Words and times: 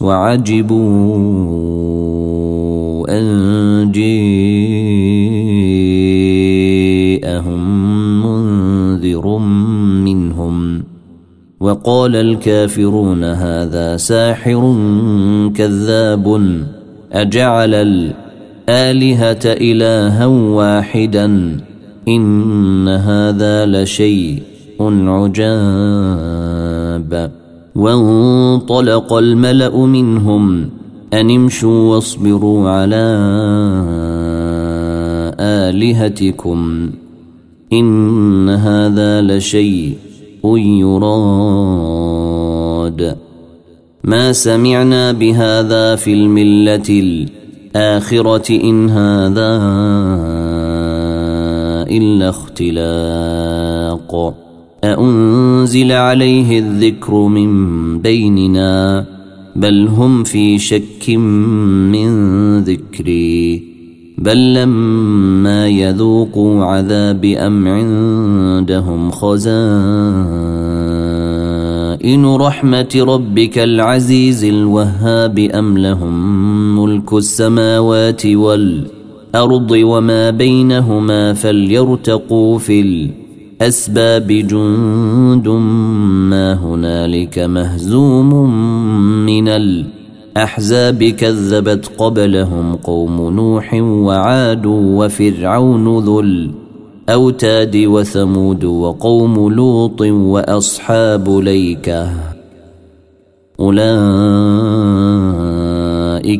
وعجبوا 0.00 1.34
أن 3.08 3.90
جيءهم 3.92 4.24
منذر 8.26 9.38
منهم. 10.04 10.84
وقال 11.60 12.16
الكافرون 12.16 13.24
هذا 13.24 13.96
ساحر 13.96 14.76
كذاب 15.56 16.40
أجعل 17.12 17.74
الآلهة 17.74 19.40
إلها 19.44 20.26
واحدا 20.26 21.56
إن 22.08 22.88
هذا 22.88 23.66
لشيء 23.66 24.42
عجاب. 25.08 26.24
وانطلق 27.74 29.12
الملأ 29.12 29.86
منهم 29.86 30.70
أن 31.12 31.30
امشوا 31.30 31.94
واصبروا 31.94 32.70
على 32.70 33.04
آلهتكم. 35.40 36.90
إن 37.72 38.48
هذا 38.48 39.20
لشيء 39.20 39.96
يراد. 40.56 42.04
ما 44.04 44.32
سمعنا 44.32 45.12
بهذا 45.12 45.96
في 45.96 46.14
الملة 46.14 46.88
الآخرة 46.88 48.60
إن 48.64 48.90
هذا 48.90 49.60
إلا 51.90 52.28
اختلاق. 52.28 54.34
أأنزل 54.92 55.92
عليه 55.92 56.58
الذكر 56.58 57.14
من 57.14 57.98
بيننا 57.98 59.04
بل 59.56 59.88
هم 59.88 60.24
في 60.24 60.58
شك 60.58 61.10
من 61.90 62.10
ذكري 62.60 63.62
بل 64.18 64.54
لما 64.54 65.68
يذوقوا 65.68 66.64
عذاب 66.64 67.24
أم 67.24 67.68
عندهم 67.68 69.10
خزائن 69.10 69.54
رحمة 72.26 73.04
ربك 73.08 73.58
العزيز 73.58 74.44
الوهاب 74.44 75.38
أم 75.38 75.78
لهم 75.78 76.14
ملك 76.78 77.12
السماوات 77.12 78.26
والأرض 78.26 79.70
وما 79.70 80.30
بينهما 80.30 81.32
فليرتقوا 81.32 82.58
في 82.58 82.80
الأرض 82.80 83.23
أسباب 83.60 84.26
جند 84.26 85.48
ما 86.28 86.54
هنالك 86.54 87.38
مهزوم 87.38 88.50
من 89.26 89.48
الأحزاب 89.48 91.04
كذبت 91.04 91.90
قبلهم 91.98 92.74
قوم 92.74 93.30
نوح 93.30 93.74
وعاد 93.74 94.66
وفرعون 94.66 95.98
ذو 95.98 96.20
الأوتاد 96.20 97.76
وثمود 97.76 98.64
وقوم 98.64 99.52
لوط 99.52 100.00
وأصحاب 100.02 101.28
ليكة. 101.28 102.10
أولئك 103.60 103.88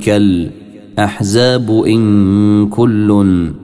الأحزاب 0.08 1.84
إن 1.86 2.68
كلٌّ 2.68 3.63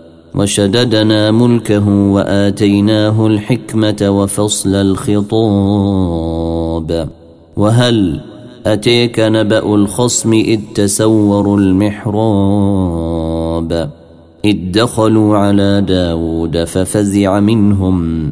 وشددنا 0.35 1.31
ملكه 1.31 1.89
وآتيناه 1.89 3.27
الحكمة 3.27 4.09
وفصل 4.09 4.75
الخطاب. 4.75 5.29
وهل 7.57 8.21
أتيك 8.65 9.19
نبأ 9.19 9.75
الخصم 9.75 10.33
إذ 10.33 10.59
تسوروا 10.75 11.57
المحراب؟ 11.57 12.91
إذ 14.45 14.57
دخلوا 14.71 15.37
على 15.37 15.81
داود 15.87 16.63
ففزع 16.63 17.39
منهم. 17.39 18.31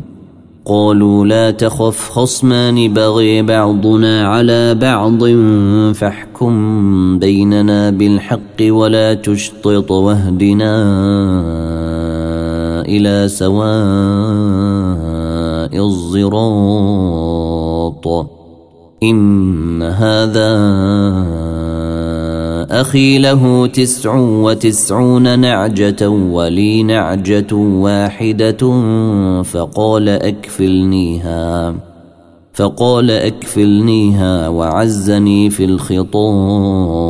قالوا 0.66 1.26
لا 1.26 1.52
تخف 1.52 2.10
خصمان 2.10 2.94
بغي 2.94 3.42
بعضنا 3.42 4.28
على 4.28 4.76
بعض 4.76 5.24
فاحكم 5.94 7.20
بيننا 7.20 7.90
بالحق 7.90 8.62
ولا 8.62 9.14
تشطط 9.14 9.92
واهدنا. 9.92 11.79
إلى 12.90 13.28
سواء 13.28 13.70
الصراط 15.86 17.10
إن 19.04 19.82
هذا 19.84 20.52
أخي 22.72 23.18
له 23.18 23.68
تسع 23.68 24.16
وتسعون 24.16 25.40
نعجة 25.40 26.10
ولي 26.10 26.84
نعجة 26.84 27.56
واحدة 27.56 28.58
فقال 29.44 30.10
أكفلنيها 30.10 31.76
فقال 32.54 33.12
أكفلنيها 33.12 34.50
وعزني 34.50 35.50
في 35.50 35.66
الخطاب. 35.66 37.10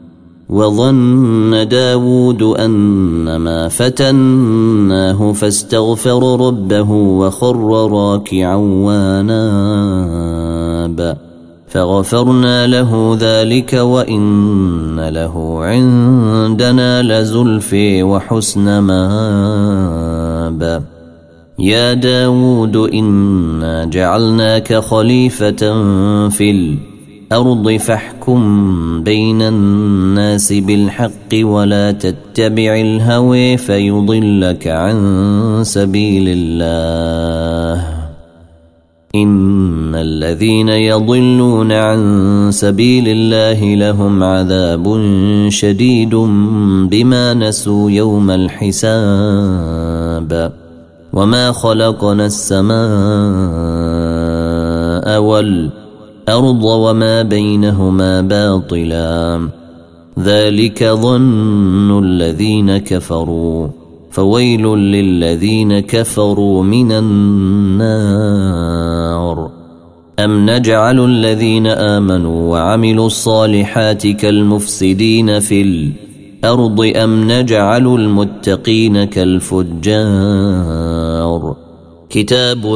وظن 0.51 1.67
داود 1.67 2.43
أنما 2.43 3.67
فتناه 3.67 5.31
فاستغفر 5.33 6.47
ربه 6.47 6.91
وخر 6.91 7.91
راكعا 7.91 8.55
واناب. 8.85 10.07
فغفرنا 11.67 12.67
له 12.67 13.17
ذلك 13.19 13.73
وإن 13.73 14.99
له 15.09 15.65
عندنا 15.65 17.01
لزلفي 17.01 18.03
وحسن 18.03 18.79
مآب. 18.79 20.11
يا 21.59 21.93
داود 21.93 22.75
إنا 22.75 23.85
جعلناك 23.85 24.73
خليفة 24.75 25.81
في 26.29 26.51
الأرض 27.31 27.71
فاحكم 27.71 29.03
بين 29.03 29.41
الناس 29.41 30.53
بالحق 30.53 31.31
ولا 31.33 31.91
تتبع 31.91 32.75
الهوى 32.81 33.57
فيضلك 33.57 34.67
عن 34.67 34.97
سبيل 35.63 36.25
الله. 36.27 37.87
إن 39.15 39.95
الذين 39.95 40.69
يضلون 40.69 41.71
عن 41.71 42.49
سبيل 42.51 43.07
الله 43.07 43.75
لهم 43.75 44.23
عذاب 44.23 45.01
شديد 45.49 46.15
بما 46.91 47.33
نسوا 47.33 47.91
يوم 47.91 48.31
الحساب. 48.31 49.71
وما 51.13 51.51
خلقنا 51.51 52.25
السماء 52.25 52.81
والارض 56.31 56.63
وما 56.63 57.21
بينهما 57.21 58.21
باطلا. 58.21 59.49
ذلك 60.19 60.83
ظن 60.83 62.03
الذين 62.03 62.77
كفروا. 62.77 63.67
فويل 64.11 64.67
للذين 64.67 65.79
كفروا 65.79 66.63
من 66.63 66.91
النار. 66.91 68.11
أم 70.19 70.49
نجعل 70.49 71.05
الذين 71.05 71.67
آمنوا 71.67 72.51
وعملوا 72.51 73.05
الصالحات 73.05 74.07
كالمفسدين 74.07 75.39
في 75.39 75.61
الأرض 75.61 76.91
أم 76.95 77.31
نجعل 77.31 77.87
المتقين 77.87 79.03
كالفجار؟ 79.03 79.55
كتاب 82.09 82.75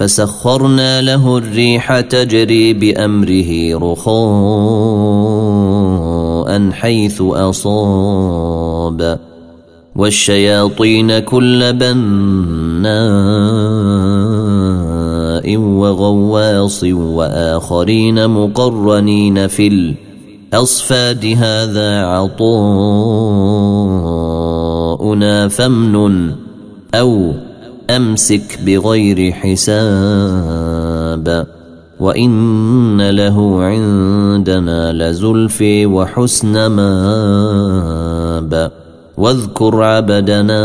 فسخرنا 0.00 1.00
له 1.00 1.38
الريح 1.38 2.00
تجري 2.00 2.72
بأمره 2.72 3.78
رخاء 3.92 4.10
حيث 6.70 7.22
أصاب. 7.22 9.18
والشياطين 9.96 11.18
كل 11.18 11.72
بناء 11.72 11.96
وغواص 15.56 16.84
وآخرين 16.84 18.30
مقرنين 18.30 19.46
في 19.46 19.96
الأصفاد. 20.52 21.26
هذا 21.26 22.06
عطاؤنا 22.06 22.88
فامنن 25.48 26.34
أو 26.94 27.32
أمسك 27.96 28.58
بغير 28.66 29.32
حساب 29.32 31.26
وإن 32.00 33.10
له 33.10 33.64
عندنا 33.64 34.92
لزلفي 34.92 35.86
وحسن 35.86 36.66
ماب. 36.66 38.52
واذكر 39.16 39.82
عبدنا 39.82 40.62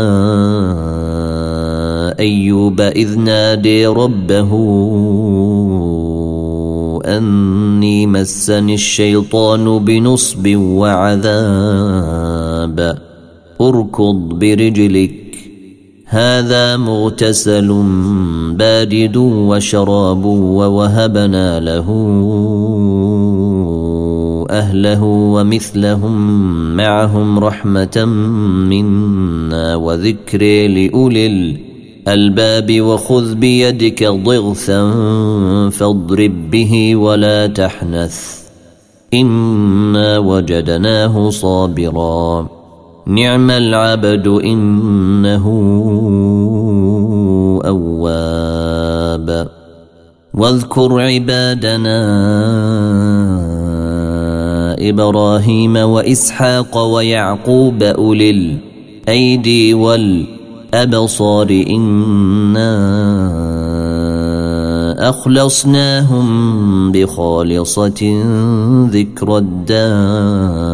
أيوب 2.18 2.80
إذ 2.80 3.18
نادي 3.18 3.86
ربه 3.86 4.50
أني 7.06 8.06
مسني 8.06 8.74
الشيطان 8.74 9.78
بنصب 9.78 10.56
وعذاب. 10.56 12.06
اركض 13.60 14.16
برجلك 14.40 15.25
هذا 16.08 16.76
مغتسل 16.76 17.82
بارد 18.52 19.16
وشراب 19.16 20.24
ووهبنا 20.24 21.60
له 21.60 21.86
أهله 24.50 25.02
ومثلهم 25.02 26.16
معهم 26.76 27.38
رحمة 27.38 28.04
منا 28.70 29.76
وذكر 29.76 30.42
لأولي 30.68 31.26
الألباب 32.06 32.80
وخذ 32.80 33.34
بيدك 33.34 34.04
ضغثا 34.04 34.90
فاضرب 35.70 36.50
به 36.50 36.96
ولا 36.96 37.46
تحنث 37.46 38.46
إنا 39.14 40.18
وجدناه 40.18 41.30
صابرا 41.30 42.55
نعم 43.06 43.50
العبد 43.50 44.26
إنه 44.26 45.46
أواب. 47.66 49.48
واذكر 50.34 51.00
عبادنا 51.00 51.98
إبراهيم 54.78 55.76
وإسحاق 55.76 56.78
ويعقوب 56.78 57.82
أولي 57.82 58.30
الأيدي 58.30 59.74
والأبصار. 59.74 61.64
إنا 61.70 62.76
أخلصناهم 65.08 66.26
بخالصة 66.92 68.22
ذكر 68.90 69.38
الدار. 69.38 70.66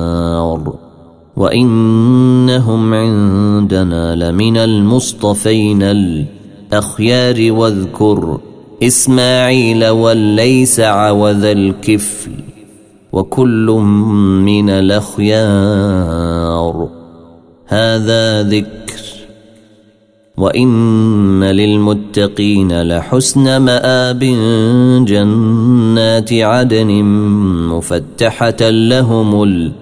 وانهم 1.36 2.94
عندنا 2.94 4.16
لمن 4.16 4.56
المصطفين 4.56 5.82
الاخيار 5.82 7.52
واذكر 7.52 8.40
اسماعيل 8.82 9.86
والليسع 9.88 11.10
وذا 11.10 11.52
الكفل 11.52 12.30
وكل 13.12 13.66
من 14.46 14.70
الاخيار 14.70 15.92
هذا 17.66 18.42
ذكر 18.42 18.82
وان 20.36 21.44
للمتقين 21.44 22.82
لحسن 22.82 23.56
ماب 23.56 24.18
جنات 25.04 26.32
عدن 26.32 27.02
مفتحه 27.68 28.70
لهم 28.70 29.42
الابواب 29.42 29.81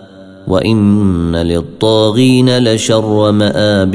وان 0.47 1.35
للطاغين 1.35 2.57
لشر 2.57 3.31
ماب 3.31 3.91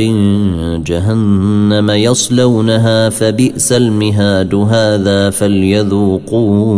جهنم 0.86 1.90
يصلونها 1.90 3.08
فبئس 3.08 3.72
المهاد 3.72 4.54
هذا 4.54 5.30
فليذوقوه 5.30 6.76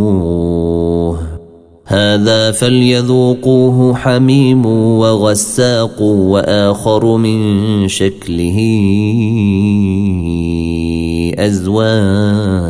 هذا 1.85 2.51
فليذوقوه 2.51 3.95
حميم 3.95 4.65
وغساق 4.65 6.01
واخر 6.01 7.17
من 7.17 7.87
شكله 7.87 8.57
ازواج 11.39 12.69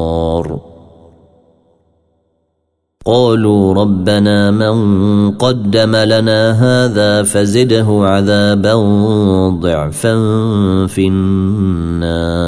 قالوا 3.05 3.73
ربنا 3.73 4.51
من 4.51 5.31
قدم 5.31 5.95
لنا 5.95 6.51
هذا 6.51 7.23
فزده 7.23 7.85
عذابا 7.89 8.75
ضعفا 9.49 10.15
في 10.87 11.07
النار. 11.07 12.41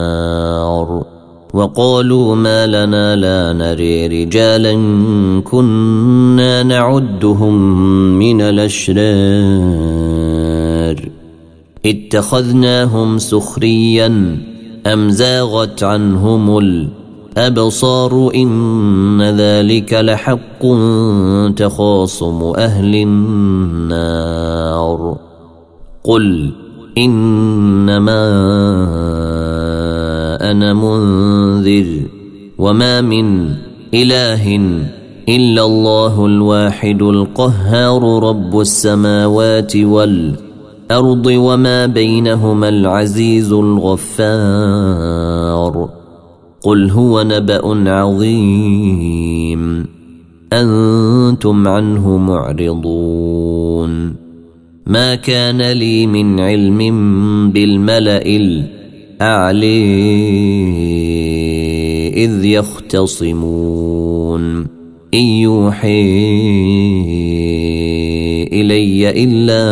وقالوا 1.54 2.36
ما 2.36 2.68
لنا 2.68 3.16
لا 3.16 3.54
نري 3.54 4.08
رجالا 4.08 4.74
كنا 5.42 6.64
نعدهم 6.64 7.80
من 8.20 8.42
الأشرار. 8.42 9.04
اتخذناهم 11.86 13.18
سخريا 13.18 14.38
أم 14.88 15.10
زاغت 15.10 15.84
عنهم 15.84 16.58
الأرض 16.58 17.03
الأبصار 17.38 18.32
إن 18.36 19.22
ذلك 19.22 19.94
لحق 19.94 20.66
تخاصم 21.56 22.54
أهل 22.58 22.96
النار. 22.96 24.54
قل 26.04 26.52
إنما 26.98 28.24
أنا 30.52 30.74
منذر 30.74 32.02
وما 32.58 33.02
من 33.02 33.50
إله 33.94 34.56
إلا 35.30 35.66
الله 35.66 36.26
الواحد 36.26 37.02
القهار 37.02 38.24
رب 38.30 38.60
السماوات 38.60 39.76
والأرض 39.76 41.26
وما 41.26 41.86
بينهما 41.86 42.70
العزيز 42.70 43.52
الغفار. 43.52 45.43
قل 46.64 46.90
هو 46.90 47.24
نبأ 47.24 47.90
عظيم. 47.92 49.86
أنتم 50.54 51.68
عنه 51.68 52.18
معرضون. 52.18 54.14
ما 54.88 55.16
كان 55.16 55.72
لي 55.72 56.08
من 56.08 56.40
علم 56.40 56.80
بالملأ 57.52 58.26
الأعلي 58.26 59.74
إذ 62.26 62.46
يختصمون. 62.46 63.64
إن 65.14 65.20
يوحي 65.20 66.04
إلي 68.54 69.24
إلا 69.24 69.64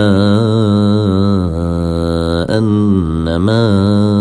أنما 2.57 4.20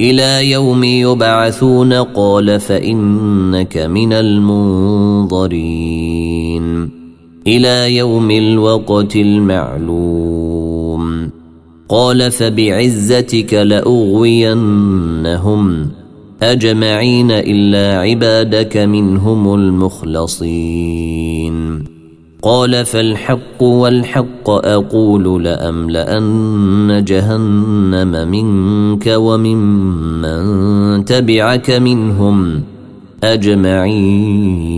إلى 0.00 0.50
يوم 0.50 0.84
يبعثون 0.84 1.92
قال 1.92 2.60
فإنك 2.60 3.76
من 3.76 4.12
المنظرين. 4.12 6.90
إلى 7.46 7.96
يوم 7.96 8.30
الوقت 8.30 9.16
المعلوم. 9.16 11.30
قال 11.88 12.30
فبعزتك 12.30 13.54
لأغوينهم. 13.54 15.90
أجمعين 16.42 17.30
إلا 17.30 18.00
عبادك 18.00 18.76
منهم 18.76 19.54
المخلصين. 19.54 21.89
قال 22.42 22.86
فالحق 22.86 23.62
والحق 23.62 24.50
أقول 24.50 25.44
لأملأن 25.44 27.04
جهنم 27.06 28.28
منك 28.28 29.06
وممن 29.06 31.04
تبعك 31.04 31.70
منهم 31.70 32.62
أجمعين. 33.24 34.70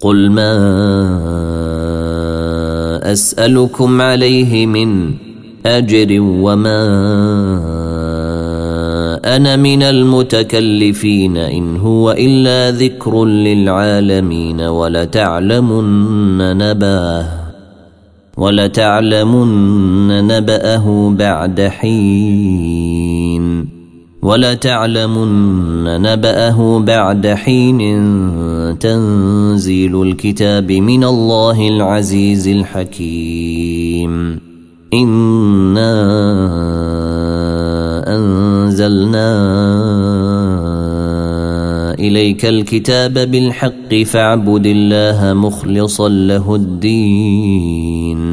قل 0.00 0.30
ما 0.30 0.52
أسألكم 3.12 4.00
عليه 4.00 4.66
من 4.66 5.10
أجر 5.66 6.20
وما 6.20 6.82
أنا 9.36 9.56
من 9.56 9.82
المتكلفين 9.82 11.36
إن 11.36 11.76
هو 11.76 12.10
إلا 12.10 12.70
ذكر 12.70 13.24
للعالمين 13.24 14.60
ولتعلمن 14.60 15.88
نباه 16.58 17.26
ولتعلمن 18.36 20.26
نبأه 20.26 21.14
بعد 21.18 21.60
حين 21.60 22.62
ولتعلمن 24.22 25.84
نبأه 25.84 26.78
بعد 26.78 27.26
حين 27.26 27.78
تنزيل 28.78 30.02
الكتاب 30.02 30.72
من 30.72 31.04
الله 31.04 31.68
العزيز 31.68 32.48
الحكيم. 32.48 34.12
إِنَّا 34.94 36.91
أنزلنا 38.82 39.32
إليك 41.98 42.44
الكتاب 42.46 43.14
بالحق 43.14 43.94
فاعبد 43.94 44.66
الله 44.66 45.32
مخلصا 45.32 46.08
له 46.08 46.54
الدين. 46.54 48.31